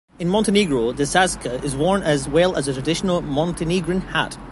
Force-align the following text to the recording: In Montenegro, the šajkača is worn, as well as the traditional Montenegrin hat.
In 0.17 0.27
Montenegro, 0.29 0.93
the 0.93 1.03
šajkača 1.03 1.63
is 1.63 1.75
worn, 1.75 2.01
as 2.01 2.27
well 2.27 2.55
as 2.55 2.65
the 2.65 2.73
traditional 2.73 3.21
Montenegrin 3.21 4.01
hat. 4.01 4.35